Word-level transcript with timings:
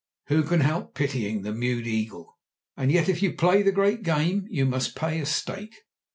Who 0.29 0.41
can 0.41 0.61
help 0.61 0.95
pitying 0.95 1.43
the 1.43 1.53
mewed 1.53 1.85
eagle? 1.85 2.39
And 2.75 2.91
yet 2.91 3.07
if 3.07 3.21
you 3.21 3.33
play 3.33 3.61
the 3.61 3.71
great 3.71 4.01
game 4.01 4.47
you 4.49 4.65
must 4.65 4.95
pay 4.95 5.19
a 5.19 5.27
stake. 5.27 5.83